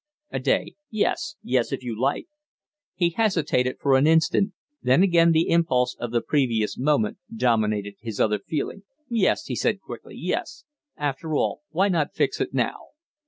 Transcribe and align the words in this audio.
"A 0.31 0.39
day? 0.39 0.73
Yes. 0.89 1.35
Yes 1.43 1.71
if 1.71 1.83
you 1.83 1.95
like." 2.01 2.27
He 2.95 3.11
hesitated 3.11 3.75
for 3.79 3.95
an 3.95 4.07
instant, 4.07 4.53
then 4.81 5.03
again 5.03 5.31
the 5.31 5.49
impulse 5.49 5.95
of 5.99 6.09
the 6.11 6.21
previous 6.23 6.75
moment 6.75 7.19
dominated 7.31 7.97
his 8.01 8.19
other 8.19 8.39
feeling. 8.39 8.81
"Yes," 9.09 9.45
he 9.45 9.55
said, 9.55 9.79
quickly. 9.79 10.15
"Yes. 10.17 10.65
After 10.97 11.35
all, 11.35 11.61
why 11.69 11.87
not 11.87 12.15
fix 12.15 12.41
it 12.41 12.51
now?" 12.51 12.77